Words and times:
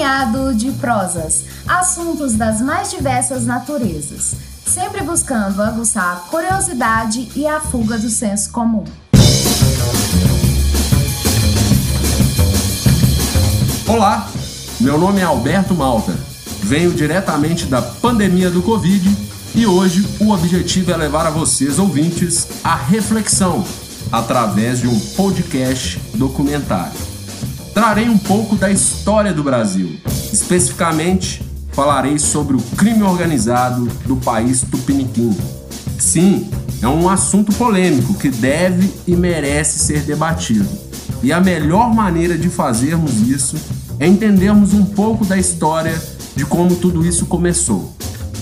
emaranhado 0.00 0.54
de 0.54 0.72
prosas, 0.72 1.44
assuntos 1.68 2.32
das 2.32 2.60
mais 2.62 2.90
diversas 2.90 3.44
naturezas, 3.44 4.34
sempre 4.66 5.02
buscando 5.02 5.62
aguçar 5.62 6.12
a 6.12 6.16
curiosidade 6.30 7.28
e 7.36 7.46
a 7.46 7.60
fuga 7.60 7.98
do 7.98 8.08
senso 8.08 8.50
comum. 8.50 8.84
Olá, 13.86 14.30
meu 14.80 14.96
nome 14.96 15.20
é 15.20 15.24
Alberto 15.24 15.74
Malta. 15.74 16.18
Venho 16.62 16.92
diretamente 16.92 17.66
da 17.66 17.82
pandemia 17.82 18.50
do 18.50 18.62
Covid 18.62 19.16
e 19.54 19.66
hoje 19.66 20.06
o 20.18 20.30
objetivo 20.30 20.92
é 20.92 20.96
levar 20.96 21.26
a 21.26 21.30
vocês, 21.30 21.78
ouvintes, 21.78 22.48
a 22.64 22.74
reflexão 22.74 23.64
através 24.10 24.80
de 24.80 24.88
um 24.88 24.98
podcast 24.98 26.00
documentário. 26.14 27.09
Trarei 27.74 28.08
um 28.08 28.18
pouco 28.18 28.56
da 28.56 28.70
história 28.70 29.32
do 29.32 29.42
Brasil, 29.44 29.96
especificamente 30.32 31.42
falarei 31.72 32.18
sobre 32.18 32.56
o 32.56 32.60
crime 32.76 33.02
organizado 33.02 33.86
do 34.06 34.16
país 34.16 34.62
tupiniquim. 34.62 35.36
Sim, 35.98 36.50
é 36.82 36.88
um 36.88 37.08
assunto 37.08 37.52
polêmico 37.54 38.14
que 38.14 38.28
deve 38.28 38.90
e 39.06 39.14
merece 39.14 39.78
ser 39.78 40.02
debatido. 40.02 40.68
E 41.22 41.32
a 41.32 41.40
melhor 41.40 41.94
maneira 41.94 42.36
de 42.36 42.48
fazermos 42.48 43.20
isso 43.28 43.56
é 43.98 44.06
entendermos 44.06 44.74
um 44.74 44.84
pouco 44.84 45.24
da 45.24 45.38
história 45.38 46.00
de 46.34 46.44
como 46.44 46.74
tudo 46.74 47.06
isso 47.06 47.26
começou. 47.26 47.94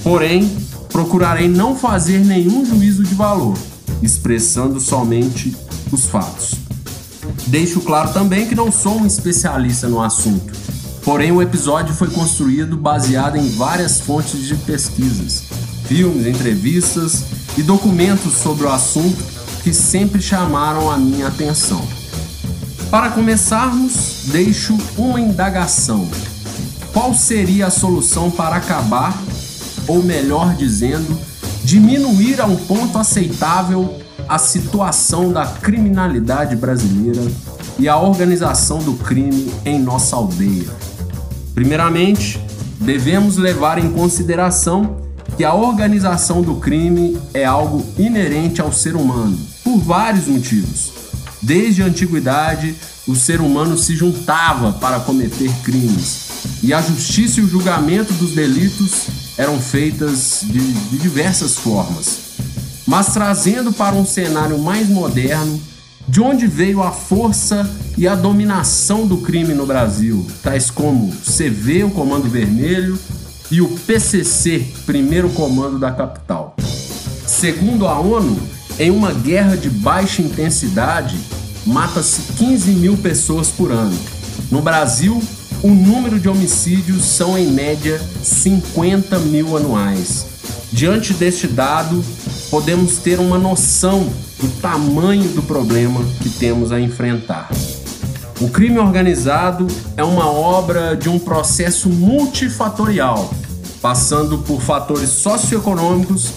Porém, 0.02 0.50
procurarei 0.91 1.48
não 1.48 1.77
fazer 1.77 2.24
nenhum 2.24 2.64
juízo 2.64 3.02
de 3.02 3.14
valor, 3.14 3.58
expressando 4.02 4.80
somente 4.80 5.55
os 5.92 6.06
fatos. 6.06 6.67
Deixo 7.48 7.80
claro 7.80 8.12
também 8.12 8.47
que 8.47 8.55
não 8.55 8.70
sou 8.70 9.01
um 9.01 9.07
especialista 9.07 9.89
no 9.89 10.02
assunto, 10.02 10.52
porém 11.02 11.33
o 11.33 11.41
episódio 11.41 11.95
foi 11.95 12.11
construído 12.11 12.77
baseado 12.77 13.37
em 13.37 13.48
várias 13.56 14.00
fontes 14.00 14.47
de 14.47 14.55
pesquisas, 14.55 15.45
filmes, 15.87 16.27
entrevistas 16.27 17.25
e 17.56 17.62
documentos 17.62 18.34
sobre 18.34 18.67
o 18.67 18.70
assunto 18.70 19.25
que 19.62 19.72
sempre 19.72 20.20
chamaram 20.20 20.91
a 20.91 20.98
minha 20.98 21.28
atenção. 21.28 21.83
Para 22.91 23.11
começarmos, 23.11 24.25
deixo 24.27 24.77
uma 24.98 25.19
indagação. 25.19 26.06
Qual 26.92 27.15
seria 27.15 27.69
a 27.69 27.70
solução 27.70 28.31
para 28.31 28.56
acabar, 28.56 29.19
ou 29.87 30.03
melhor 30.03 30.55
dizendo, 30.55 31.19
diminuir 31.65 32.42
a 32.42 32.44
um 32.44 32.56
ponto 32.56 32.98
aceitável 32.98 33.98
a 34.29 34.39
situação 34.39 35.33
da 35.33 35.47
criminalidade 35.47 36.55
brasileira 36.55 37.23
e 37.79 37.89
a 37.89 37.97
organização 37.97 38.79
do 38.79 38.93
crime 38.95 39.51
em 39.65 39.81
nossa 39.81 40.17
aldeia? 40.17 40.69
Primeiramente, 41.55 42.39
devemos 42.79 43.37
levar 43.37 43.79
em 43.79 43.91
consideração 43.91 44.99
que 45.37 45.45
a 45.45 45.55
organização 45.55 46.43
do 46.43 46.56
crime 46.56 47.19
é 47.33 47.45
algo 47.45 47.84
inerente 47.99 48.61
ao 48.61 48.73
ser 48.73 48.97
humano, 48.97 49.39
por 49.65 49.79
vários 49.79 50.27
motivos. 50.27 50.93
Desde 51.41 51.83
a 51.83 51.87
antiguidade, 51.87 52.75
o 53.06 53.15
ser 53.17 53.41
humano 53.41 53.79
se 53.79 53.97
juntava 53.97 54.73
para 54.73 55.01
cometer 55.01 55.51
crimes, 55.62 56.29
e 56.62 56.75
a 56.75 56.83
justiça 56.83 57.41
e 57.41 57.45
o 57.45 57.49
julgamento 57.49 58.12
dos 58.15 58.33
delitos 58.33 59.06
eram 59.39 59.59
feitas 59.61 60.41
de, 60.43 60.61
de 60.61 60.99
diversas 60.99 61.56
formas. 61.56 62.28
Mas 62.89 63.12
trazendo 63.12 63.70
para 63.70 63.94
um 63.94 64.06
cenário 64.06 64.58
mais 64.58 64.89
moderno, 64.89 65.61
de 66.08 66.22
onde 66.22 66.47
veio 66.47 66.83
a 66.83 66.91
força 66.91 67.69
e 67.98 68.08
a 68.08 68.14
dominação 68.14 69.06
do 69.06 69.19
crime 69.19 69.53
no 69.53 69.67
Brasil, 69.67 70.27
tais 70.42 70.70
como 70.70 71.12
CV, 71.16 71.84
o 71.84 71.91
Comando 71.91 72.31
Vermelho, 72.31 72.98
e 73.50 73.61
o 73.61 73.69
PCC, 73.69 74.66
primeiro 74.86 75.28
comando 75.31 75.78
da 75.78 75.91
capital. 75.91 76.56
Segundo 77.27 77.86
a 77.86 78.00
ONU, 78.00 78.38
em 78.78 78.91
uma 78.91 79.12
guerra 79.12 79.55
de 79.55 79.69
baixa 79.69 80.22
intensidade, 80.22 81.19
mata-se 81.66 82.22
15 82.38 82.70
mil 82.70 82.97
pessoas 82.97 83.49
por 83.49 83.70
ano. 83.70 83.99
No 84.50 84.62
Brasil, 84.62 85.22
o 85.62 85.69
número 85.69 86.19
de 86.19 86.26
homicídios 86.26 87.05
são 87.05 87.37
em 87.37 87.49
média 87.49 88.00
50 88.22 89.19
mil 89.19 89.59
anuais. 89.59 90.26
Diante 90.72 91.12
deste 91.12 91.47
dado, 91.47 92.03
podemos 92.50 92.98
ter 92.98 93.19
uma 93.19 93.38
noção 93.38 94.09
do 94.41 94.48
tamanho 94.60 95.28
do 95.31 95.42
problema 95.42 96.00
que 96.20 96.31
temos 96.31 96.72
a 96.72 96.81
enfrentar. 96.81 97.50
O 98.41 98.48
crime 98.48 98.78
organizado 98.78 99.66
é 99.97 100.04
uma 100.04 100.31
obra 100.31 100.97
de 100.97 101.08
um 101.08 101.19
processo 101.19 101.88
multifatorial, 101.88 103.32
passando 103.82 104.38
por 104.38 104.60
fatores 104.60 105.10
socioeconômicos 105.10 106.31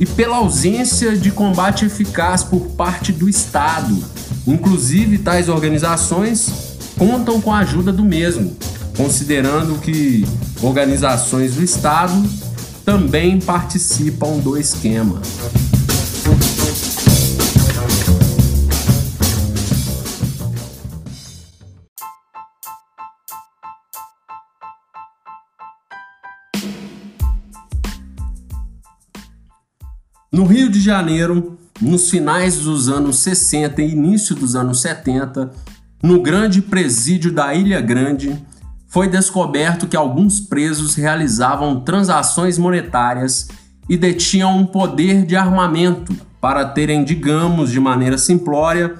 e 0.00 0.04
pela 0.04 0.38
ausência 0.38 1.16
de 1.16 1.30
combate 1.30 1.84
eficaz 1.84 2.42
por 2.42 2.60
parte 2.70 3.12
do 3.12 3.28
Estado. 3.28 3.96
Inclusive, 4.46 5.18
tais 5.18 5.48
organizações 5.48 6.48
contam 6.98 7.40
com 7.40 7.52
a 7.52 7.58
ajuda 7.58 7.92
do 7.92 8.04
mesmo, 8.04 8.56
considerando 8.96 9.78
que 9.80 10.26
organizações 10.60 11.54
do 11.54 11.62
Estado 11.62 12.12
também 12.84 13.40
participam 13.40 14.38
do 14.38 14.58
esquema. 14.58 15.20
No 30.30 30.44
Rio 30.44 30.68
de 30.68 30.80
Janeiro, 30.80 31.56
nos 31.80 32.10
finais 32.10 32.58
dos 32.58 32.88
anos 32.88 33.20
60 33.20 33.80
e 33.80 33.92
início 33.92 34.34
dos 34.34 34.54
anos 34.54 34.82
70, 34.82 35.50
no 36.02 36.20
grande 36.20 36.60
presídio 36.60 37.32
da 37.32 37.54
Ilha 37.54 37.80
Grande, 37.80 38.44
foi 38.94 39.08
descoberto 39.08 39.88
que 39.88 39.96
alguns 39.96 40.38
presos 40.38 40.94
realizavam 40.94 41.80
transações 41.80 42.56
monetárias 42.56 43.48
e 43.88 43.96
detinham 43.96 44.56
um 44.56 44.64
poder 44.64 45.26
de 45.26 45.34
armamento 45.34 46.14
para 46.40 46.64
terem, 46.64 47.02
digamos 47.02 47.72
de 47.72 47.80
maneira 47.80 48.16
simplória, 48.16 48.94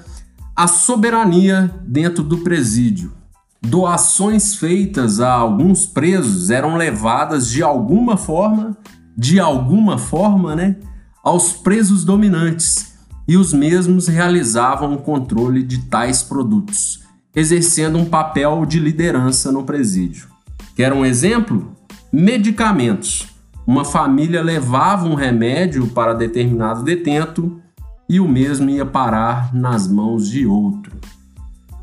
a 0.53 0.67
soberania 0.67 1.73
dentro 1.87 2.25
do 2.25 2.39
presídio. 2.39 3.13
Doações 3.61 4.55
feitas 4.55 5.21
a 5.21 5.31
alguns 5.31 5.85
presos 5.85 6.49
eram 6.49 6.75
levadas 6.75 7.47
de 7.47 7.63
alguma 7.63 8.17
forma, 8.17 8.75
de 9.15 9.39
alguma 9.39 9.97
forma, 9.97 10.57
né, 10.57 10.75
aos 11.23 11.53
presos 11.53 12.03
dominantes 12.03 12.97
e 13.25 13.37
os 13.37 13.53
mesmos 13.53 14.09
realizavam 14.09 14.93
o 14.93 14.97
controle 14.97 15.63
de 15.63 15.83
tais 15.85 16.21
produtos, 16.21 17.04
exercendo 17.35 17.97
um 17.97 18.05
papel 18.05 18.65
de 18.65 18.79
liderança 18.79 19.51
no 19.51 19.63
presídio. 19.63 20.27
Quer 20.75 20.93
um 20.93 21.05
exemplo? 21.05 21.75
Medicamentos. 22.11 23.27
Uma 23.67 23.83
família 23.83 24.41
levava 24.41 25.07
um 25.07 25.15
remédio 25.15 25.87
para 25.87 26.13
determinado 26.13 26.83
detento 26.83 27.59
e 28.07 28.19
o 28.19 28.27
mesmo 28.27 28.69
ia 28.69 28.85
parar 28.85 29.53
nas 29.53 29.87
mãos 29.87 30.29
de 30.29 30.45
outro. 30.45 30.95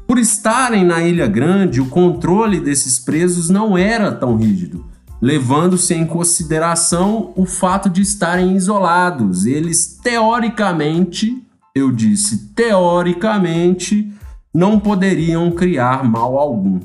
Por 0.07 0.19
estarem 0.19 0.85
na 0.85 1.03
Ilha 1.03 1.27
Grande, 1.27 1.81
o 1.81 1.87
controle 1.87 2.61
desses 2.61 2.99
presos 2.99 3.49
não 3.49 3.77
era 3.77 4.13
tão 4.13 4.37
rígido, 4.37 4.85
levando-se 5.21 5.95
em 5.95 6.07
consideração 6.07 7.33
o 7.35 7.47
fato 7.47 7.89
de 7.89 8.03
estarem 8.03 8.55
isolados. 8.55 9.47
Eles, 9.47 9.99
teoricamente, 10.03 11.43
eu 11.75 11.91
disse 11.91 12.53
teoricamente, 12.55 14.13
não 14.55 14.79
poderiam 14.79 15.51
criar 15.51 16.05
mal 16.05 16.37
algum. 16.37 16.81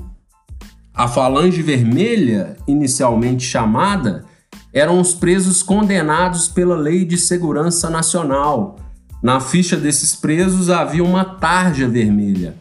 A 0.93 1.07
Falange 1.07 1.61
Vermelha, 1.61 2.55
inicialmente 2.67 3.43
chamada, 3.43 4.25
eram 4.73 4.99
os 4.99 5.13
presos 5.13 5.61
condenados 5.61 6.47
pela 6.47 6.75
Lei 6.75 7.03
de 7.03 7.17
Segurança 7.17 7.89
Nacional. 7.89 8.77
Na 9.21 9.39
ficha 9.39 9.75
desses 9.75 10.15
presos 10.15 10.69
havia 10.69 11.03
uma 11.03 11.25
tarja 11.25 11.87
vermelha. 11.87 12.55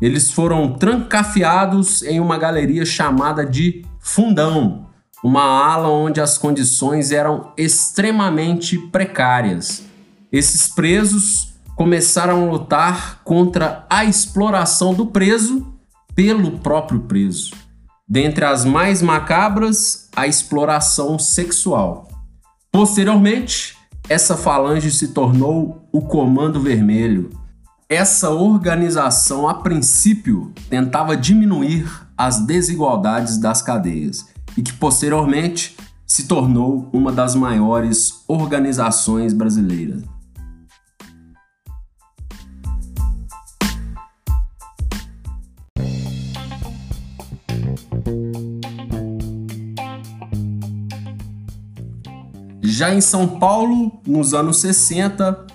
Eles 0.00 0.30
foram 0.30 0.74
trancafiados 0.74 2.02
em 2.02 2.20
uma 2.20 2.38
galeria 2.38 2.84
chamada 2.84 3.44
de 3.44 3.84
Fundão, 4.00 4.86
uma 5.22 5.42
ala 5.42 5.88
onde 5.88 6.20
as 6.20 6.38
condições 6.38 7.10
eram 7.10 7.52
extremamente 7.56 8.78
precárias. 8.78 9.82
Esses 10.30 10.68
presos 10.68 11.54
começaram 11.78 12.42
a 12.42 12.50
lutar 12.50 13.20
contra 13.22 13.86
a 13.88 14.04
exploração 14.04 14.92
do 14.92 15.06
preso 15.06 15.64
pelo 16.12 16.58
próprio 16.58 17.02
preso. 17.02 17.52
Dentre 18.06 18.44
as 18.44 18.64
mais 18.64 19.00
macabras, 19.00 20.08
a 20.16 20.26
exploração 20.26 21.20
sexual. 21.20 22.08
Posteriormente, 22.72 23.76
essa 24.08 24.36
falange 24.36 24.90
se 24.90 25.08
tornou 25.08 25.88
o 25.92 26.00
Comando 26.00 26.60
Vermelho. 26.60 27.30
Essa 27.88 28.30
organização, 28.30 29.48
a 29.48 29.54
princípio, 29.54 30.52
tentava 30.68 31.16
diminuir 31.16 31.88
as 32.16 32.40
desigualdades 32.40 33.38
das 33.38 33.62
cadeias 33.62 34.26
e 34.56 34.62
que 34.62 34.72
posteriormente 34.72 35.76
se 36.04 36.26
tornou 36.26 36.90
uma 36.92 37.12
das 37.12 37.36
maiores 37.36 38.24
organizações 38.26 39.32
brasileiras. 39.32 40.17
Já 52.78 52.94
em 52.94 53.00
São 53.00 53.26
Paulo, 53.26 54.00
nos 54.06 54.32
anos 54.32 54.60
60, 54.60 55.46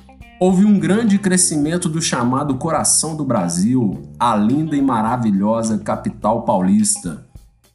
houve 0.42 0.66
um 0.66 0.78
grande 0.78 1.18
crescimento 1.18 1.88
do 1.88 2.02
chamado 2.02 2.56
coração 2.56 3.16
do 3.16 3.24
Brasil, 3.24 4.02
a 4.20 4.36
linda 4.36 4.76
e 4.76 4.82
maravilhosa 4.82 5.78
capital 5.78 6.42
paulista. 6.42 7.26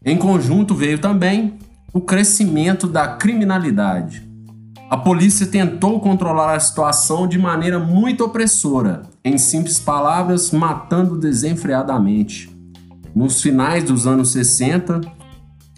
Em 0.05 0.19
conjunto 0.19 0.75
veio 0.75 0.99
também 0.99 1.57
o 1.95 2.01
crescimento 2.03 2.87
da 2.87 3.09
criminalidade. 3.09 4.29
A 4.91 4.99
polícia 4.99 5.47
tentou 5.47 5.99
controlar 5.99 6.55
a 6.55 6.61
situação 6.61 7.27
de 7.27 7.39
maneira 7.39 7.79
muito 7.79 8.27
opressora, 8.27 9.05
em 9.25 9.39
simples 9.39 9.81
palavras, 9.81 10.51
matando 10.51 11.17
desenfreadamente. 11.17 12.55
Nos 13.15 13.41
finais 13.41 13.83
dos 13.83 14.07
anos 14.07 14.31
60, 14.31 15.01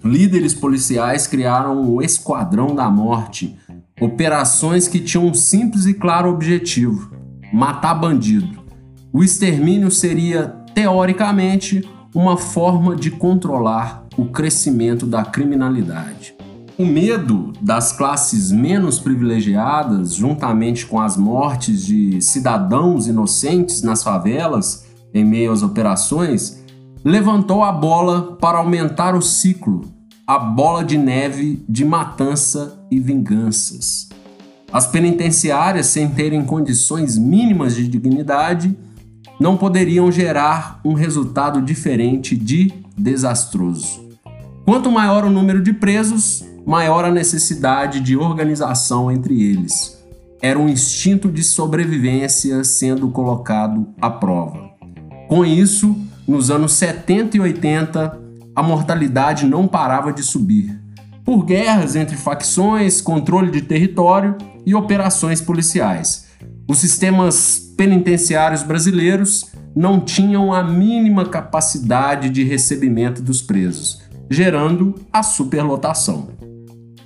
líderes 0.02 0.54
policiais 0.54 1.26
criaram 1.26 1.88
o 1.88 2.02
Esquadrão 2.02 2.74
da 2.74 2.90
Morte, 2.90 3.56
operações 4.00 4.88
que 4.88 5.00
tinham 5.00 5.26
um 5.26 5.34
simples 5.34 5.86
e 5.86 5.94
claro 5.94 6.30
objetivo: 6.30 7.12
matar 7.52 7.94
bandido. 7.94 8.60
O 9.12 9.22
extermínio 9.22 9.90
seria, 9.90 10.54
teoricamente, 10.74 11.88
uma 12.14 12.36
forma 12.36 12.96
de 12.96 13.10
controlar 13.10 14.06
o 14.16 14.26
crescimento 14.26 15.06
da 15.06 15.24
criminalidade. 15.24 16.34
O 16.78 16.86
medo 16.86 17.52
das 17.60 17.92
classes 17.92 18.50
menos 18.50 18.98
privilegiadas, 18.98 20.14
juntamente 20.14 20.86
com 20.86 20.98
as 20.98 21.16
mortes 21.16 21.84
de 21.84 22.22
cidadãos 22.22 23.06
inocentes 23.06 23.82
nas 23.82 24.02
favelas, 24.02 24.86
em 25.12 25.24
meio 25.24 25.52
às 25.52 25.62
operações, 25.62 26.59
levantou 27.04 27.62
a 27.62 27.72
bola 27.72 28.36
para 28.40 28.58
aumentar 28.58 29.14
o 29.14 29.22
ciclo, 29.22 29.82
a 30.26 30.38
bola 30.38 30.84
de 30.84 30.98
neve 30.98 31.64
de 31.68 31.84
matança 31.84 32.84
e 32.90 33.00
vinganças. 33.00 34.08
As 34.72 34.86
penitenciárias, 34.86 35.86
sem 35.86 36.08
terem 36.08 36.44
condições 36.44 37.18
mínimas 37.18 37.74
de 37.74 37.88
dignidade, 37.88 38.76
não 39.40 39.56
poderiam 39.56 40.12
gerar 40.12 40.80
um 40.84 40.92
resultado 40.92 41.62
diferente 41.62 42.36
de 42.36 42.72
desastroso. 42.96 44.08
Quanto 44.64 44.90
maior 44.90 45.24
o 45.24 45.30
número 45.30 45.62
de 45.62 45.72
presos, 45.72 46.44
maior 46.66 47.04
a 47.04 47.10
necessidade 47.10 47.98
de 48.00 48.16
organização 48.16 49.10
entre 49.10 49.42
eles. 49.42 49.98
Era 50.42 50.58
um 50.58 50.68
instinto 50.68 51.28
de 51.28 51.42
sobrevivência 51.42 52.62
sendo 52.62 53.10
colocado 53.10 53.88
à 54.00 54.10
prova. 54.10 54.70
Com 55.28 55.44
isso, 55.44 55.96
nos 56.30 56.48
anos 56.48 56.74
70 56.74 57.38
e 57.38 57.40
80, 57.40 58.20
a 58.54 58.62
mortalidade 58.62 59.46
não 59.46 59.66
parava 59.66 60.12
de 60.12 60.22
subir, 60.22 60.80
por 61.24 61.44
guerras 61.44 61.96
entre 61.96 62.16
facções, 62.16 63.00
controle 63.00 63.50
de 63.50 63.62
território 63.62 64.36
e 64.64 64.72
operações 64.72 65.40
policiais. 65.40 66.28
Os 66.68 66.78
sistemas 66.78 67.74
penitenciários 67.76 68.62
brasileiros 68.62 69.50
não 69.74 69.98
tinham 69.98 70.52
a 70.52 70.62
mínima 70.62 71.26
capacidade 71.26 72.30
de 72.30 72.44
recebimento 72.44 73.20
dos 73.20 73.42
presos, 73.42 74.00
gerando 74.30 74.94
a 75.12 75.24
superlotação. 75.24 76.28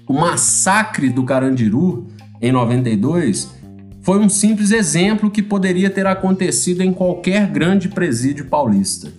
O 0.06 0.12
massacre 0.12 1.08
do 1.08 1.24
Carandiru, 1.24 2.08
em 2.42 2.52
92, 2.52 3.48
foi 4.04 4.18
um 4.18 4.28
simples 4.28 4.70
exemplo 4.70 5.30
que 5.30 5.42
poderia 5.42 5.88
ter 5.88 6.06
acontecido 6.06 6.82
em 6.82 6.92
qualquer 6.92 7.46
grande 7.50 7.88
presídio 7.88 8.44
paulista. 8.44 9.10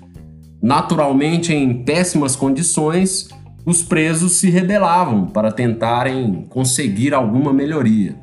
Naturalmente, 0.62 1.52
em 1.52 1.84
péssimas 1.84 2.36
condições, 2.36 3.28
os 3.66 3.82
presos 3.82 4.34
se 4.34 4.48
rebelavam 4.48 5.26
para 5.26 5.52
tentarem 5.52 6.46
conseguir 6.50 7.16
alguma 7.16 7.52
melhoria, 7.52 8.16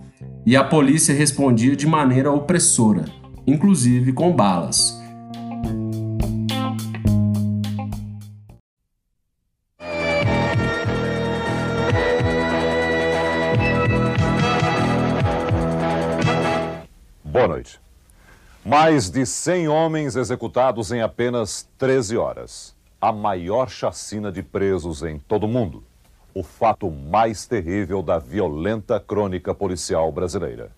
e 0.47 0.55
a 0.55 0.63
polícia 0.63 1.13
respondia 1.13 1.75
de 1.75 1.85
maneira 1.85 2.31
opressora, 2.31 3.07
inclusive 3.45 4.13
com 4.13 4.31
balas. 4.31 5.02
Boa 17.43 17.55
noite. 17.55 17.81
Mais 18.65 19.11
de 19.11 19.27
100 19.27 19.67
homens 19.67 20.15
executados 20.15 20.93
em 20.93 21.01
apenas 21.01 21.69
13 21.77 22.17
horas. 22.17 22.73
A 23.01 23.11
maior 23.11 23.69
chacina 23.69 24.31
de 24.31 24.45
presos 24.45 25.03
em 25.03 25.19
todo 25.19 25.43
o 25.43 25.49
mundo. 25.49 25.83
O 26.33 26.45
fato 26.45 26.89
mais 26.89 27.45
terrível 27.45 28.01
da 28.01 28.17
violenta 28.17 29.01
crônica 29.01 29.53
policial 29.53 30.13
brasileira. 30.13 30.71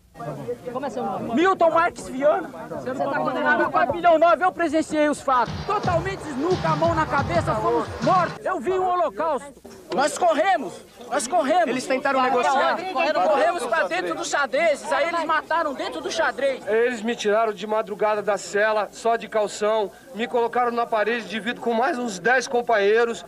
Como 0.72 0.86
é 0.86 0.90
seu 0.90 1.02
nome? 1.02 1.34
Milton 1.34 1.70
Marques 1.70 2.08
Viana. 2.08 2.48
Você 2.68 2.90
está 2.92 3.04
condenado 3.18 3.64
a 3.64 3.70
4 3.70 3.96
milhões 3.96 4.20
9, 4.20 4.44
eu 4.44 4.52
presenciei 4.52 5.08
os 5.08 5.20
fatos. 5.20 5.52
Totalmente 5.66 6.24
nu, 6.34 6.56
com 6.56 6.68
a 6.68 6.76
mão 6.76 6.94
na 6.94 7.04
cabeça, 7.04 7.52
fomos 7.56 7.88
mortos. 8.02 8.44
Eu 8.44 8.60
vi 8.60 8.70
um 8.70 8.88
holocausto. 8.88 9.52
Nós 9.92 10.16
corremos, 10.16 10.72
nós 11.10 11.26
corremos. 11.26 11.68
Eles 11.68 11.86
tentaram 11.86 12.22
negociar? 12.22 12.78
Corremos 12.92 13.66
para 13.66 13.88
dentro 13.88 14.14
dos 14.14 14.28
xadrezes, 14.28 14.90
aí 14.92 15.08
eles 15.08 15.24
mataram 15.24 15.74
dentro 15.74 16.00
do 16.00 16.10
xadrez. 16.10 16.64
Eles 16.66 17.02
me 17.02 17.16
tiraram 17.16 17.52
de 17.52 17.66
madrugada 17.66 18.22
da 18.22 18.38
cela, 18.38 18.88
só 18.92 19.16
de 19.16 19.28
calção, 19.28 19.90
me 20.14 20.28
colocaram 20.28 20.70
na 20.70 20.86
parede 20.86 21.28
de 21.28 21.40
vidro 21.40 21.60
com 21.60 21.72
mais 21.72 21.98
uns 21.98 22.20
10 22.20 22.46
companheiros 22.46 23.24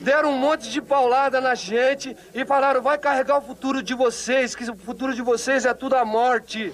deram 0.00 0.32
um 0.32 0.38
monte 0.38 0.70
de 0.70 0.80
paulada 0.80 1.40
na 1.40 1.54
gente 1.54 2.16
e 2.34 2.44
falaram: 2.44 2.82
vai 2.82 2.98
carregar 2.98 3.38
o 3.38 3.42
futuro 3.42 3.82
de 3.82 3.94
vocês, 3.94 4.54
que 4.54 4.68
o 4.70 4.76
futuro 4.76 5.14
de 5.14 5.22
vocês 5.22 5.64
é 5.64 5.74
tudo 5.74 5.96
a 5.96 6.04
morte. 6.04 6.72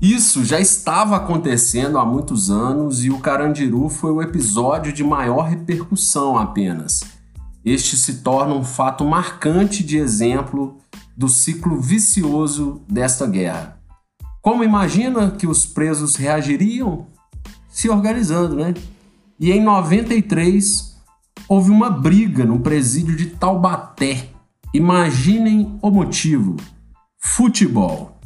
Isso 0.00 0.44
já 0.44 0.60
estava 0.60 1.16
acontecendo 1.16 1.96
há 1.96 2.04
muitos 2.04 2.50
anos 2.50 3.02
e 3.02 3.10
o 3.10 3.20
Carandiru 3.20 3.88
foi 3.88 4.10
o 4.10 4.20
episódio 4.20 4.92
de 4.92 5.02
maior 5.02 5.44
repercussão 5.44 6.36
apenas. 6.36 7.00
Este 7.64 7.96
se 7.96 8.16
torna 8.18 8.54
um 8.54 8.62
fato 8.62 9.02
marcante 9.02 9.82
de 9.82 9.96
exemplo 9.96 10.76
do 11.16 11.26
ciclo 11.26 11.80
vicioso 11.80 12.82
desta 12.86 13.26
guerra. 13.26 13.80
Como 14.44 14.62
imagina 14.62 15.30
que 15.30 15.46
os 15.46 15.64
presos 15.64 16.16
reagiriam? 16.16 17.06
Se 17.70 17.88
organizando, 17.88 18.54
né? 18.54 18.74
E 19.40 19.50
em 19.50 19.64
93 19.64 20.98
houve 21.48 21.70
uma 21.70 21.88
briga 21.88 22.44
no 22.44 22.60
presídio 22.60 23.16
de 23.16 23.30
Taubaté. 23.30 24.28
Imaginem 24.74 25.78
o 25.80 25.90
motivo: 25.90 26.56
futebol. 27.16 28.20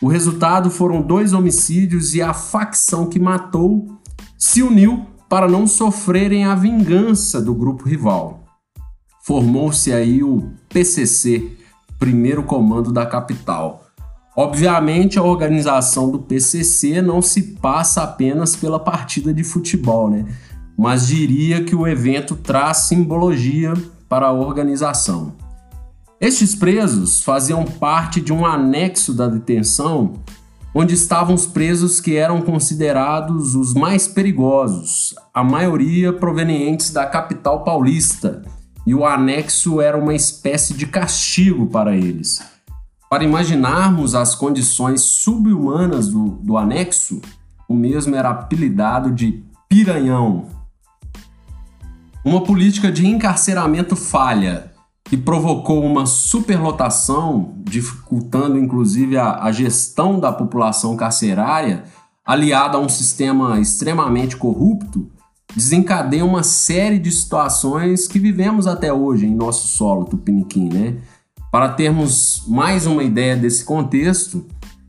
O 0.00 0.08
resultado 0.08 0.70
foram 0.70 1.02
dois 1.02 1.34
homicídios 1.34 2.14
e 2.14 2.22
a 2.22 2.32
facção 2.32 3.04
que 3.04 3.20
matou 3.20 4.00
se 4.38 4.62
uniu 4.62 5.06
para 5.28 5.46
não 5.46 5.66
sofrerem 5.66 6.46
a 6.46 6.54
vingança 6.54 7.42
do 7.42 7.54
grupo 7.54 7.86
rival. 7.86 8.42
Formou-se 9.22 9.92
aí 9.92 10.22
o 10.22 10.50
PCC, 10.70 11.58
primeiro 11.98 12.42
comando 12.42 12.90
da 12.90 13.04
capital 13.04 13.81
Obviamente, 14.36 15.18
a 15.18 15.22
organização 15.22 16.10
do 16.10 16.18
PCC 16.18 17.02
não 17.02 17.20
se 17.20 17.42
passa 17.60 18.02
apenas 18.02 18.56
pela 18.56 18.78
partida 18.78 19.32
de 19.32 19.44
futebol, 19.44 20.10
né? 20.10 20.24
Mas 20.76 21.06
diria 21.06 21.62
que 21.62 21.76
o 21.76 21.86
evento 21.86 22.34
traz 22.34 22.78
simbologia 22.78 23.74
para 24.08 24.26
a 24.28 24.32
organização. 24.32 25.34
Estes 26.18 26.54
presos 26.54 27.22
faziam 27.22 27.64
parte 27.64 28.20
de 28.20 28.32
um 28.32 28.46
anexo 28.46 29.12
da 29.12 29.26
detenção 29.28 30.14
onde 30.74 30.94
estavam 30.94 31.34
os 31.34 31.46
presos 31.46 32.00
que 32.00 32.16
eram 32.16 32.40
considerados 32.40 33.54
os 33.54 33.74
mais 33.74 34.08
perigosos, 34.08 35.14
a 35.34 35.44
maioria 35.44 36.12
provenientes 36.12 36.90
da 36.90 37.04
capital 37.04 37.62
paulista, 37.62 38.42
e 38.86 38.94
o 38.94 39.04
anexo 39.04 39.80
era 39.80 39.96
uma 39.96 40.14
espécie 40.14 40.74
de 40.74 40.86
castigo 40.86 41.66
para 41.66 41.94
eles. 41.94 42.40
Para 43.12 43.24
imaginarmos 43.24 44.14
as 44.14 44.34
condições 44.34 45.02
subhumanas 45.02 46.08
do, 46.08 46.30
do 46.30 46.56
anexo, 46.56 47.20
o 47.68 47.74
mesmo 47.74 48.16
era 48.16 48.30
apelidado 48.30 49.12
de 49.12 49.44
piranhão. 49.68 50.46
Uma 52.24 52.40
política 52.42 52.90
de 52.90 53.06
encarceramento 53.06 53.94
falha 53.96 54.72
que 55.04 55.14
provocou 55.14 55.84
uma 55.84 56.06
superlotação, 56.06 57.52
dificultando 57.58 58.58
inclusive 58.58 59.18
a, 59.18 59.44
a 59.44 59.52
gestão 59.52 60.18
da 60.18 60.32
população 60.32 60.96
carcerária, 60.96 61.84
aliada 62.24 62.78
a 62.78 62.80
um 62.80 62.88
sistema 62.88 63.60
extremamente 63.60 64.38
corrupto, 64.38 65.06
desencadeia 65.54 66.24
uma 66.24 66.42
série 66.42 66.98
de 66.98 67.10
situações 67.10 68.08
que 68.08 68.18
vivemos 68.18 68.66
até 68.66 68.90
hoje 68.90 69.26
em 69.26 69.34
nosso 69.34 69.66
solo 69.66 70.06
tupiniquim, 70.06 70.70
né? 70.72 70.96
Para 71.52 71.68
termos 71.68 72.44
mais 72.48 72.86
uma 72.86 73.04
ideia 73.04 73.36
desse 73.36 73.62
contexto, 73.62 74.46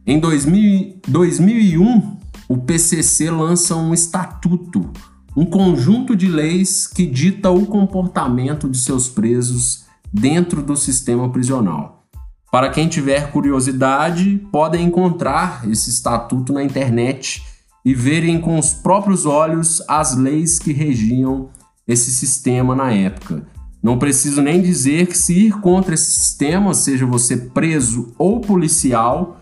em 0.07 0.17
2000, 0.17 1.01
2001 1.05 2.17
o 2.47 2.57
PCC 2.59 3.29
lança 3.29 3.75
um 3.75 3.93
estatuto, 3.93 4.89
um 5.35 5.45
conjunto 5.45 6.15
de 6.15 6.25
leis 6.25 6.87
que 6.87 7.05
dita 7.05 7.49
o 7.49 7.65
comportamento 7.65 8.69
de 8.69 8.77
seus 8.77 9.09
presos 9.09 9.83
dentro 10.13 10.61
do 10.61 10.77
sistema 10.77 11.29
prisional. 11.29 12.05
Para 12.49 12.69
quem 12.69 12.87
tiver 12.87 13.29
curiosidade, 13.29 14.41
podem 14.49 14.85
encontrar 14.85 15.69
esse 15.69 15.89
estatuto 15.89 16.53
na 16.53 16.63
internet 16.63 17.43
e 17.83 17.93
verem 17.93 18.39
com 18.39 18.57
os 18.57 18.73
próprios 18.73 19.25
olhos 19.25 19.83
as 19.85 20.15
leis 20.15 20.59
que 20.59 20.71
regiam 20.71 21.49
esse 21.85 22.09
sistema 22.09 22.73
na 22.73 22.89
época. 22.89 23.45
Não 23.83 23.99
preciso 23.99 24.41
nem 24.41 24.61
dizer 24.61 25.07
que 25.07 25.17
se 25.17 25.47
ir 25.47 25.59
contra 25.59 25.93
esse 25.93 26.09
sistema, 26.09 26.73
seja 26.73 27.05
você 27.05 27.35
preso 27.35 28.13
ou 28.17 28.39
policial, 28.39 29.41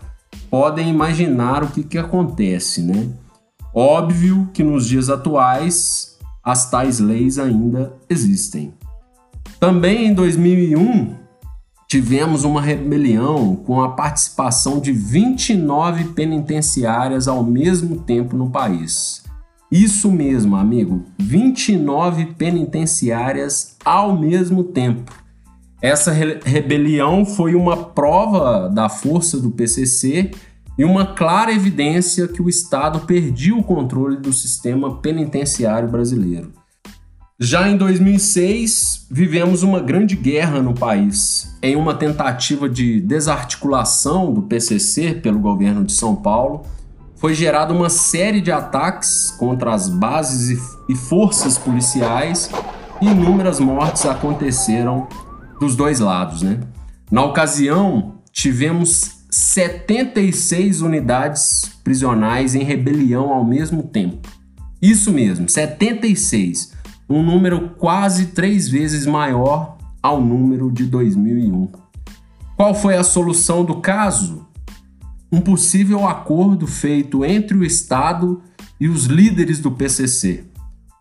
podem 0.50 0.90
imaginar 0.90 1.62
o 1.62 1.68
que, 1.68 1.84
que 1.84 1.96
acontece, 1.96 2.82
né? 2.82 3.08
Óbvio 3.72 4.50
que 4.52 4.64
nos 4.64 4.88
dias 4.88 5.08
atuais 5.08 6.18
as 6.42 6.68
tais 6.68 6.98
leis 6.98 7.38
ainda 7.38 7.94
existem. 8.10 8.74
Também 9.60 10.06
em 10.06 10.14
2001 10.14 11.14
tivemos 11.86 12.42
uma 12.42 12.60
rebelião 12.60 13.54
com 13.54 13.80
a 13.80 13.90
participação 13.90 14.80
de 14.80 14.90
29 14.90 16.14
penitenciárias 16.14 17.28
ao 17.28 17.44
mesmo 17.44 18.00
tempo 18.00 18.36
no 18.36 18.50
país. 18.50 19.22
Isso 19.72 20.12
mesmo, 20.12 20.54
amigo, 20.54 21.02
29 21.18 22.34
penitenciárias 22.34 23.74
ao 23.82 24.14
mesmo 24.18 24.64
tempo. 24.64 25.10
Essa 25.80 26.12
re 26.12 26.38
rebelião 26.44 27.24
foi 27.24 27.54
uma 27.54 27.74
prova 27.74 28.68
da 28.68 28.90
força 28.90 29.40
do 29.40 29.50
PCC 29.50 30.30
e 30.78 30.84
uma 30.84 31.06
clara 31.14 31.54
evidência 31.54 32.28
que 32.28 32.42
o 32.42 32.50
Estado 32.50 33.00
perdia 33.00 33.56
o 33.56 33.62
controle 33.62 34.18
do 34.18 34.30
sistema 34.30 34.96
penitenciário 34.96 35.88
brasileiro. 35.88 36.52
Já 37.40 37.66
em 37.66 37.74
2006, 37.78 39.06
vivemos 39.10 39.62
uma 39.62 39.80
grande 39.80 40.14
guerra 40.14 40.60
no 40.60 40.74
país, 40.74 41.56
em 41.62 41.76
uma 41.76 41.94
tentativa 41.94 42.68
de 42.68 43.00
desarticulação 43.00 44.34
do 44.34 44.42
PCC 44.42 45.14
pelo 45.14 45.38
governo 45.38 45.82
de 45.82 45.92
São 45.92 46.14
Paulo. 46.14 46.66
Foi 47.22 47.34
gerada 47.34 47.72
uma 47.72 47.88
série 47.88 48.40
de 48.40 48.50
ataques 48.50 49.30
contra 49.38 49.72
as 49.72 49.88
bases 49.88 50.76
e 50.88 50.96
forças 50.96 51.56
policiais 51.56 52.50
e 53.00 53.06
inúmeras 53.06 53.60
mortes 53.60 54.04
aconteceram 54.06 55.06
dos 55.60 55.76
dois 55.76 56.00
lados, 56.00 56.42
né? 56.42 56.58
Na 57.12 57.24
ocasião, 57.24 58.14
tivemos 58.32 59.22
76 59.30 60.80
unidades 60.80 61.78
prisionais 61.84 62.56
em 62.56 62.64
rebelião 62.64 63.32
ao 63.32 63.44
mesmo 63.44 63.84
tempo. 63.84 64.28
Isso 64.82 65.12
mesmo, 65.12 65.48
76, 65.48 66.72
um 67.08 67.22
número 67.22 67.68
quase 67.78 68.26
três 68.32 68.68
vezes 68.68 69.06
maior 69.06 69.78
ao 70.02 70.20
número 70.20 70.72
de 70.72 70.86
2001. 70.86 71.68
Qual 72.56 72.74
foi 72.74 72.96
a 72.96 73.04
solução 73.04 73.64
do 73.64 73.76
caso? 73.76 74.41
Um 75.32 75.40
possível 75.40 76.06
acordo 76.06 76.66
feito 76.66 77.24
entre 77.24 77.56
o 77.56 77.64
Estado 77.64 78.42
e 78.78 78.88
os 78.88 79.06
líderes 79.06 79.58
do 79.58 79.72
PCC. 79.72 80.44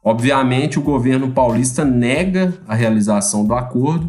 Obviamente, 0.03 0.79
o 0.79 0.81
governo 0.81 1.31
paulista 1.31 1.83
nega 1.83 2.53
a 2.67 2.73
realização 2.73 3.45
do 3.45 3.53
acordo 3.53 4.07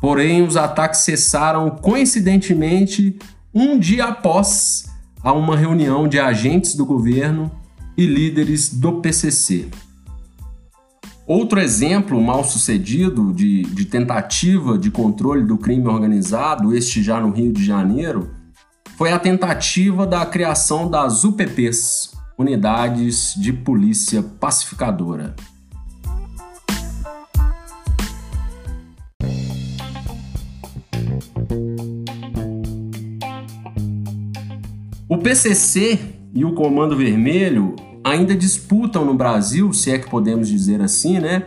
Porém, 0.00 0.42
os 0.42 0.56
ataques 0.56 1.00
cessaram 1.00 1.70
coincidentemente 1.70 3.18
um 3.52 3.78
dia 3.78 4.06
após 4.06 4.86
a 5.22 5.32
uma 5.32 5.56
reunião 5.56 6.08
de 6.08 6.18
agentes 6.18 6.74
do 6.74 6.86
governo 6.86 7.50
e 7.96 8.06
líderes 8.06 8.72
do 8.72 9.00
PCC. 9.00 9.68
Outro 11.26 11.60
exemplo 11.60 12.20
mal 12.20 12.42
sucedido 12.42 13.32
de, 13.32 13.62
de, 13.62 13.84
tentativa 13.84 14.78
de 14.78 14.90
controle 14.90 15.44
do 15.44 15.58
crime 15.58 15.86
organizado, 15.86 16.74
este 16.74 17.02
já 17.02 17.20
no 17.20 17.30
Rio 17.30 17.52
de 17.52 17.62
Janeiro, 17.62 18.30
foi 19.00 19.12
a 19.12 19.18
tentativa 19.18 20.06
da 20.06 20.26
criação 20.26 20.86
das 20.86 21.24
UPPs 21.24 22.12
Unidades 22.36 23.32
de 23.34 23.50
Polícia 23.50 24.22
Pacificadora. 24.22 25.34
O 35.08 35.16
PCC 35.16 35.98
e 36.34 36.44
o 36.44 36.52
Comando 36.52 36.94
Vermelho 36.94 37.76
ainda 38.04 38.36
disputam 38.36 39.06
no 39.06 39.14
Brasil, 39.14 39.72
se 39.72 39.90
é 39.90 39.98
que 39.98 40.10
podemos 40.10 40.46
dizer 40.46 40.82
assim, 40.82 41.18
né, 41.18 41.46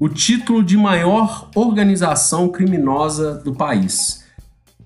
o 0.00 0.08
título 0.08 0.64
de 0.64 0.78
maior 0.78 1.50
organização 1.54 2.48
criminosa 2.48 3.34
do 3.44 3.52
país. 3.52 4.23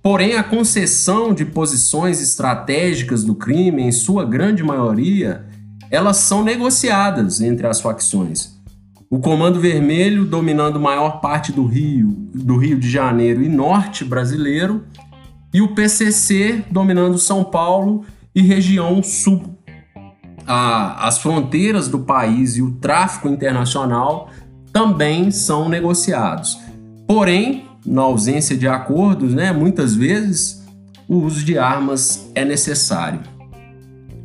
Porém, 0.03 0.37
a 0.37 0.45
concessão 0.45 1.35
de 1.35 1.45
posições 1.45 2.21
estratégicas 2.21 3.25
do 3.25 3.35
crime, 3.35 3.83
em 3.83 3.93
sua 3.93 4.25
grande 4.25 4.63
maioria, 4.63 5.45
elas 5.91 6.19
são 6.19 6.45
negociadas 6.45 7.41
entre 7.41 7.67
as 7.67 7.81
facções. 7.81 8.57
O 9.11 9.19
Comando 9.21 9.59
Vermelho 9.59 10.25
dominando 10.25 10.79
maior 10.79 11.21
parte 11.21 11.51
do 11.51 11.65
Rio, 11.65 12.09
do 12.35 12.59
Rio 12.59 12.79
de 12.79 12.91
Janeiro 12.91 13.43
e 13.43 13.49
norte 13.49 14.05
brasileiro, 14.05 14.85
e 15.53 15.63
o 15.63 15.75
PCC 15.75 16.63
dominando 16.71 17.19
São 17.19 17.43
Paulo 17.43 18.05
e 18.35 18.43
região 18.43 19.03
sul. 19.03 19.57
as 20.47 21.19
fronteiras 21.19 21.89
do 21.89 21.99
país 21.99 22.57
e 22.57 22.63
o 22.63 22.73
tráfico 22.73 23.29
internacional 23.29 24.31
também 24.73 25.31
são 25.31 25.69
negociados. 25.69 26.59
Porém, 27.07 27.68
na 27.89 28.03
ausência 28.03 28.57
de 28.57 28.69
acordos, 28.69 29.33
né, 29.35 29.51
muitas 29.51 29.95
vezes 29.95 30.63
o 31.09 31.17
uso 31.17 31.45
de 31.45 31.59
armas 31.59 32.31
é 32.35 32.45
necessário. 32.45 33.21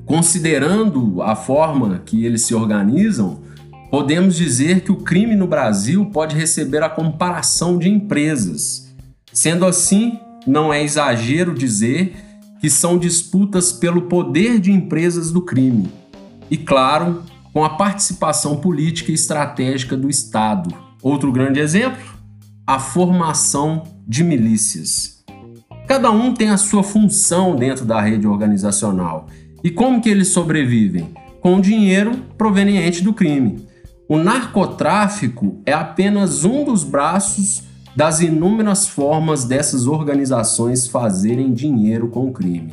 Considerando 0.05 1.21
a 1.21 1.33
forma 1.35 2.01
que 2.05 2.25
eles 2.25 2.41
se 2.41 2.53
organizam, 2.53 3.39
podemos 3.89 4.35
dizer 4.35 4.81
que 4.81 4.91
o 4.91 4.97
crime 4.97 5.33
no 5.33 5.47
Brasil 5.47 6.05
pode 6.07 6.35
receber 6.35 6.83
a 6.83 6.89
comparação 6.89 7.77
de 7.77 7.89
empresas. 7.89 8.93
Sendo 9.31 9.65
assim, 9.65 10.19
não 10.45 10.73
é 10.73 10.83
exagero 10.83 11.55
dizer 11.55 12.15
que 12.59 12.69
são 12.69 12.97
disputas 12.97 13.71
pelo 13.71 14.03
poder 14.03 14.59
de 14.59 14.71
empresas 14.71 15.31
do 15.31 15.41
crime. 15.41 15.89
E, 16.51 16.57
claro, 16.57 17.23
com 17.53 17.63
a 17.63 17.69
participação 17.69 18.57
política 18.57 19.11
e 19.11 19.15
estratégica 19.15 19.95
do 19.95 20.09
Estado. 20.09 20.75
Outro 21.01 21.31
grande 21.31 21.59
exemplo? 21.59 22.12
A 22.65 22.79
formação 22.79 23.83
de 24.07 24.23
milícias. 24.23 25.21
Cada 25.85 26.09
um 26.11 26.33
tem 26.33 26.49
a 26.49 26.55
sua 26.55 26.81
função 26.81 27.57
dentro 27.57 27.83
da 27.83 27.99
rede 27.99 28.25
organizacional. 28.25 29.27
E 29.61 29.69
como 29.69 29.99
que 29.99 30.07
eles 30.07 30.29
sobrevivem? 30.29 31.13
Com 31.41 31.57
o 31.57 31.61
dinheiro 31.61 32.15
proveniente 32.37 33.03
do 33.03 33.13
crime. 33.13 33.67
O 34.07 34.17
narcotráfico 34.17 35.61
é 35.65 35.73
apenas 35.73 36.45
um 36.45 36.63
dos 36.63 36.85
braços 36.85 37.63
das 37.97 38.21
inúmeras 38.21 38.87
formas 38.87 39.43
dessas 39.43 39.85
organizações 39.85 40.87
fazerem 40.87 41.53
dinheiro 41.53 42.07
com 42.07 42.27
o 42.27 42.31
crime. 42.31 42.71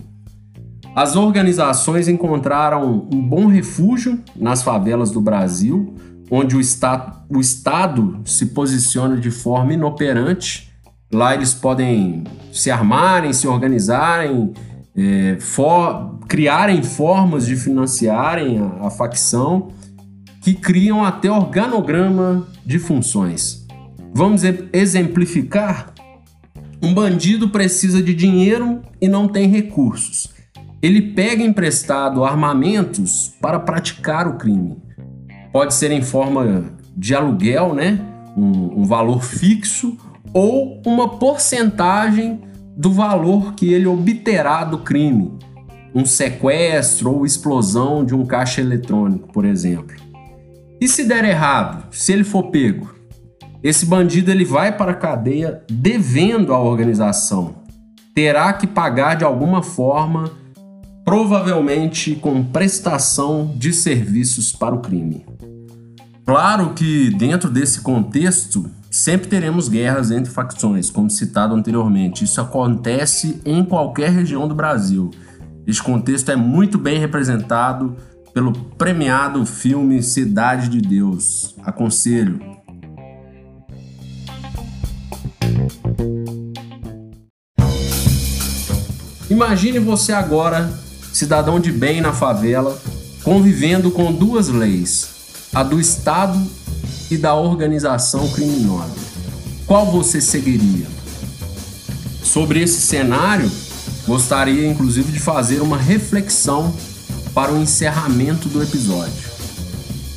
As 0.95 1.17
organizações 1.17 2.07
encontraram 2.07 3.09
um 3.13 3.29
bom 3.29 3.47
refúgio 3.47 4.21
nas 4.37 4.63
favelas 4.63 5.11
do 5.11 5.21
Brasil, 5.21 5.95
onde 6.31 6.57
o, 6.57 6.61
está, 6.61 7.25
o 7.29 7.41
Estado 7.41 8.21
se 8.25 8.47
posiciona 8.47 9.17
de 9.17 9.31
forma 9.31 9.75
inoperante. 9.75 10.71
Lá 11.13 11.35
eles 11.35 11.53
podem 11.53 12.25
se 12.53 12.71
armarem, 12.71 13.33
se 13.33 13.49
organizarem, 13.49 14.53
é, 14.97 15.37
for, 15.41 16.19
criarem 16.29 16.83
formas 16.83 17.47
de 17.47 17.57
financiarem 17.57 18.59
a, 18.59 18.87
a 18.87 18.91
facção 18.91 19.69
que 20.41 20.55
criam 20.55 21.05
até 21.05 21.31
organograma 21.31 22.47
de 22.65 22.79
funções. 22.79 23.67
Vamos 24.15 24.43
exemplificar? 24.73 25.93
Um 26.83 26.95
bandido 26.95 27.51
precisa 27.51 28.03
de 28.03 28.15
dinheiro 28.15 28.81
e 29.01 29.07
não 29.07 29.29
tem 29.29 29.49
recursos. 29.49 30.29
Ele 30.81 31.03
pega 31.03 31.43
emprestado 31.43 32.25
armamentos 32.25 33.35
para 33.41 33.61
praticar 33.61 34.27
o 34.27 34.39
crime. 34.39 34.79
Pode 35.53 35.75
ser 35.75 35.91
em 35.91 36.03
forma 36.03 36.65
de 36.97 37.15
aluguel, 37.15 37.75
né? 37.75 37.99
Um, 38.37 38.81
um 38.81 38.85
valor 38.85 39.23
fixo, 39.23 39.97
ou 40.33 40.81
uma 40.87 41.19
porcentagem 41.19 42.41
do 42.77 42.93
valor 42.93 43.55
que 43.55 43.73
ele 43.73 43.87
obterá 43.87 44.65
do 44.65 44.79
crime, 44.79 45.33
um 45.95 46.05
sequestro 46.05 47.13
ou 47.13 47.27
explosão 47.27 48.05
de 48.05 48.15
um 48.15 48.25
caixa 48.25 48.61
eletrônico, 48.61 49.33
por 49.33 49.45
exemplo. 49.45 49.97
E 50.81 50.89
se 50.89 51.05
der 51.05 51.25
errado, 51.25 51.89
se 51.91 52.13
ele 52.13 52.25
for 52.25 52.45
pego, 52.45 52.95
esse 53.63 53.85
bandido 53.85 54.31
ele 54.31 54.45
vai 54.45 54.75
para 54.75 54.93
a 54.93 54.95
cadeia 54.95 55.63
devendo 55.71 56.55
à 56.55 56.63
organização. 56.63 57.57
Terá 58.15 58.53
que 58.55 58.67
pagar 58.67 59.17
de 59.17 59.25
alguma 59.25 59.63
forma, 59.63 60.31
provavelmente 61.05 62.15
com 62.15 62.43
prestação 62.43 63.53
de 63.57 63.73
serviços 63.73 64.53
para 64.53 64.75
o 64.75 64.81
crime. 64.81 65.27
Claro 66.31 66.75
que 66.75 67.11
dentro 67.11 67.51
desse 67.51 67.81
contexto 67.81 68.71
sempre 68.89 69.27
teremos 69.27 69.69
guerras 69.69 70.13
entre 70.13 70.31
facções, 70.31 70.89
como 70.89 71.11
citado 71.11 71.57
anteriormente. 71.57 72.23
Isso 72.23 72.41
acontece 72.41 73.43
em 73.45 73.65
qualquer 73.65 74.11
região 74.11 74.47
do 74.47 74.55
Brasil. 74.55 75.11
Este 75.67 75.83
contexto 75.83 76.31
é 76.31 76.37
muito 76.37 76.79
bem 76.79 77.01
representado 77.01 77.97
pelo 78.33 78.53
premiado 78.53 79.45
filme 79.45 80.05
Cidade 80.05 80.69
de 80.69 80.81
Deus. 80.81 81.57
Aconselho. 81.65 82.39
Imagine 89.29 89.81
você 89.81 90.13
agora, 90.13 90.73
cidadão 91.13 91.59
de 91.59 91.73
bem 91.73 92.01
na 92.01 92.13
favela, 92.13 92.81
convivendo 93.25 93.91
com 93.91 94.13
duas 94.13 94.49
leis: 94.49 95.19
a 95.53 95.63
do 95.63 95.81
Estado 95.81 96.41
e 97.11 97.17
da 97.17 97.35
organização 97.35 98.29
criminosa. 98.29 98.95
Qual 99.67 99.87
você 99.91 100.21
seguiria? 100.21 100.87
Sobre 102.23 102.63
esse 102.63 102.81
cenário, 102.81 103.51
gostaria 104.07 104.69
inclusive 104.69 105.11
de 105.11 105.19
fazer 105.19 105.61
uma 105.61 105.77
reflexão 105.77 106.73
para 107.35 107.53
o 107.53 107.61
encerramento 107.61 108.49
do 108.49 108.63
episódio. 108.63 109.31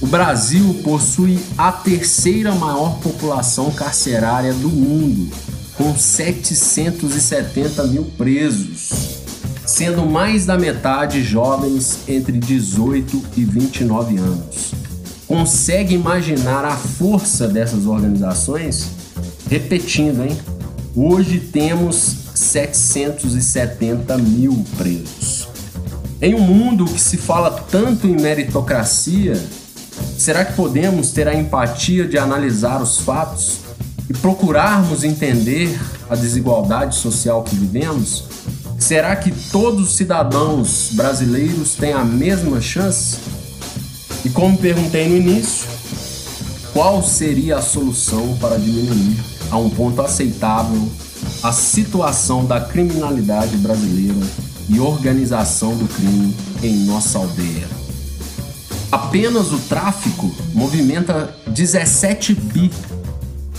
O 0.01 0.05
Brasil 0.05 0.81
possui 0.83 1.39
a 1.57 1.71
terceira 1.71 2.53
maior 2.53 2.99
população 2.99 3.71
carcerária 3.71 4.53
do 4.53 4.69
mundo, 4.69 5.31
com 5.75 5.97
770 5.97 7.83
mil 7.85 8.03
presos, 8.17 8.89
sendo 9.65 10.05
mais 10.05 10.45
da 10.45 10.57
metade 10.57 11.23
jovens 11.23 11.99
entre 12.07 12.37
18 12.37 13.23
e 13.37 13.45
29 13.45 14.17
anos. 14.17 14.82
Consegue 15.33 15.95
imaginar 15.95 16.63
a 16.63 16.77
força 16.77 17.47
dessas 17.47 17.87
organizações? 17.87 18.91
Repetindo, 19.49 20.23
hein? 20.23 20.37
Hoje 20.95 21.39
temos 21.39 22.17
770 22.35 24.15
mil 24.19 24.63
presos. 24.77 25.47
Em 26.21 26.35
um 26.35 26.41
mundo 26.41 26.85
que 26.85 27.01
se 27.01 27.17
fala 27.17 27.49
tanto 27.49 28.05
em 28.05 28.15
meritocracia, 28.15 29.43
será 30.19 30.45
que 30.45 30.53
podemos 30.53 31.09
ter 31.09 31.27
a 31.27 31.33
empatia 31.33 32.07
de 32.07 32.19
analisar 32.19 32.79
os 32.79 32.99
fatos 32.99 33.57
e 34.07 34.13
procurarmos 34.13 35.03
entender 35.03 35.75
a 36.11 36.15
desigualdade 36.15 36.95
social 36.95 37.41
que 37.41 37.55
vivemos? 37.55 38.25
Será 38.77 39.15
que 39.15 39.31
todos 39.49 39.81
os 39.89 39.95
cidadãos 39.95 40.91
brasileiros 40.93 41.73
têm 41.73 41.91
a 41.91 42.05
mesma 42.05 42.61
chance? 42.61 43.32
E 44.25 44.29
como 44.29 44.57
perguntei 44.57 45.09
no 45.09 45.17
início, 45.17 45.67
qual 46.71 47.03
seria 47.03 47.57
a 47.57 47.61
solução 47.61 48.37
para 48.37 48.57
diminuir 48.57 49.17
a 49.51 49.57
um 49.57 49.69
ponto 49.69 50.01
aceitável 50.01 50.89
a 51.41 51.51
situação 51.51 52.45
da 52.45 52.61
criminalidade 52.61 53.57
brasileira 53.57 54.25
e 54.69 54.79
organização 54.79 55.75
do 55.75 55.85
crime 55.89 56.33
em 56.63 56.85
nossa 56.85 57.17
aldeia? 57.17 57.67
Apenas 58.89 59.51
o 59.51 59.57
tráfico 59.59 60.31
movimenta 60.53 61.35
17 61.47 62.33
bi, 62.33 62.71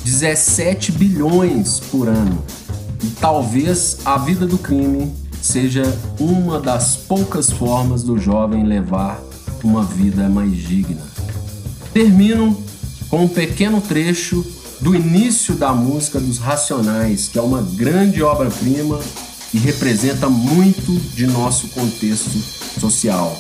17 0.03 0.93
bilhões 0.93 1.79
por 1.79 2.09
ano. 2.09 2.43
E 3.03 3.09
talvez 3.21 3.99
a 4.03 4.17
vida 4.17 4.47
do 4.47 4.57
crime 4.57 5.13
seja 5.43 5.83
uma 6.19 6.59
das 6.59 6.97
poucas 6.97 7.51
formas 7.51 8.03
do 8.03 8.17
jovem 8.19 8.65
levar 8.65 9.21
uma 9.67 9.85
vida 9.85 10.29
mais 10.29 10.57
digna. 10.57 11.03
Termino 11.93 12.63
com 13.09 13.25
um 13.25 13.29
pequeno 13.29 13.81
trecho 13.81 14.45
do 14.81 14.95
início 14.95 15.55
da 15.55 15.73
música 15.73 16.21
dos 16.21 16.39
Racionais, 16.39 17.29
que 17.29 17.39
é 17.39 17.43
uma 17.43 17.63
grande 17.63 18.23
obra-prima 18.23 19.01
e 19.53 19.59
representa 19.59 20.29
muito 20.29 20.93
de 21.15 21.27
nosso 21.27 21.69
contexto 21.69 22.37
social. 22.81 23.39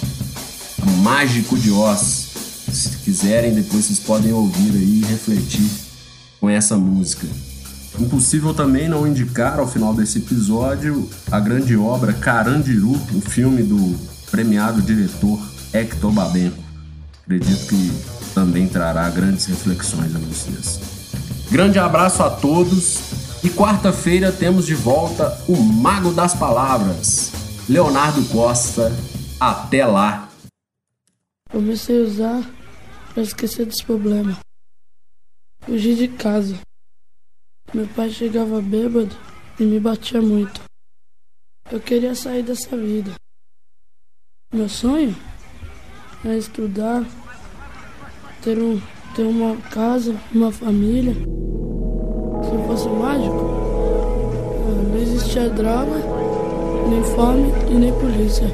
Mágico 1.02 1.58
de 1.58 1.70
Oz. 1.70 2.28
Se 2.72 2.88
quiserem, 2.98 3.54
depois 3.54 3.84
vocês 3.84 3.98
podem 3.98 4.32
ouvir 4.32 4.72
aí 4.74 5.00
e 5.00 5.04
refletir 5.04 5.68
com 6.40 6.48
essa 6.48 6.76
música. 6.76 7.26
Impossível 7.98 8.52
também 8.52 8.88
não 8.88 9.06
indicar 9.06 9.58
ao 9.58 9.68
final 9.68 9.94
desse 9.94 10.18
episódio 10.18 11.08
a 11.30 11.38
grande 11.38 11.76
obra 11.76 12.12
Carandiru, 12.12 12.92
o 13.14 13.20
filme 13.20 13.62
do 13.62 13.96
premiado 14.30 14.82
diretor 14.82 15.53
Hector 15.74 16.12
Babenco. 16.12 16.62
Acredito 17.22 17.66
que 17.66 18.32
também 18.32 18.68
trará 18.68 19.10
grandes 19.10 19.46
reflexões 19.46 20.14
a 20.14 20.18
vocês. 20.20 20.80
Grande 21.50 21.78
abraço 21.80 22.22
a 22.22 22.30
todos 22.30 23.42
e 23.42 23.50
quarta-feira 23.50 24.30
temos 24.30 24.66
de 24.66 24.74
volta 24.74 25.36
o 25.48 25.56
Mago 25.56 26.12
das 26.12 26.34
Palavras, 26.34 27.32
Leonardo 27.68 28.24
Costa. 28.28 28.92
Até 29.40 29.84
lá! 29.84 30.28
Comecei 31.50 32.00
a 32.00 32.04
usar 32.04 32.50
para 33.12 33.22
esquecer 33.22 33.66
dos 33.66 33.82
problemas. 33.82 34.36
Fugi 35.62 35.94
de 35.96 36.08
casa. 36.08 36.56
Meu 37.72 37.88
pai 37.88 38.10
chegava 38.10 38.60
bêbado 38.60 39.14
e 39.58 39.64
me 39.64 39.80
batia 39.80 40.22
muito. 40.22 40.60
Eu 41.70 41.80
queria 41.80 42.14
sair 42.14 42.42
dessa 42.42 42.76
vida. 42.76 43.12
Meu 44.52 44.68
sonho 44.68 45.16
a 46.24 46.34
estudar, 46.36 47.04
ter, 48.42 48.58
um, 48.58 48.80
ter 49.14 49.22
uma 49.22 49.56
casa, 49.70 50.14
uma 50.34 50.50
família. 50.50 51.14
Se 51.14 52.54
eu 52.54 52.64
fosse 52.66 52.88
mágico, 52.88 53.50
eh, 54.68 54.88
não 54.88 54.96
existia 54.96 55.50
drama, 55.50 55.96
nem 56.88 57.04
fome 57.04 57.52
e 57.70 57.74
nem 57.74 57.92
polícia. 57.92 58.46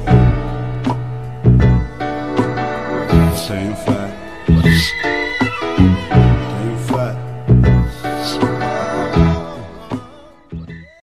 Sem 3.35 3.75
fé. 3.75 4.00